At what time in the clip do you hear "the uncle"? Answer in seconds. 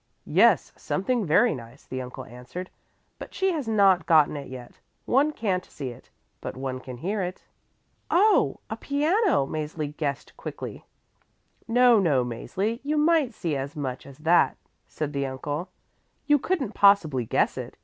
1.85-2.25, 15.13-15.69